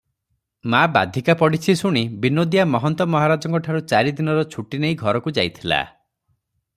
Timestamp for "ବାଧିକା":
0.93-1.35